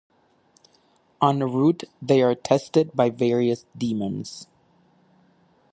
[1.21, 4.47] En route, they are tested by various demons.